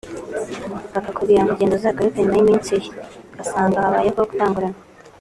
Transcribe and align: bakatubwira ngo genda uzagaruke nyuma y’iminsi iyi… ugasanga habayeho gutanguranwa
bakatubwira 0.93 1.41
ngo 1.43 1.51
genda 1.57 1.75
uzagaruke 1.77 2.17
nyuma 2.19 2.35
y’iminsi 2.37 2.69
iyi… 2.79 2.89
ugasanga 3.37 3.83
habayeho 3.83 4.21
gutanguranwa 4.29 4.79